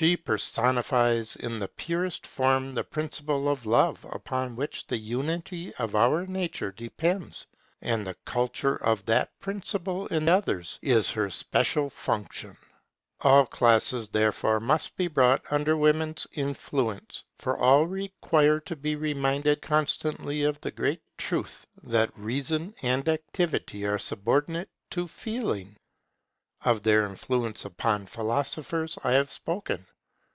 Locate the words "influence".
13.24-13.24, 16.32-17.24, 27.06-27.64